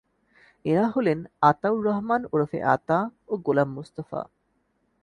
[0.65, 1.19] এঁরা হলেন
[1.41, 2.99] আতাউর রহমান ওরফে আতা
[3.27, 4.21] ও গোলাম মোস্তফা।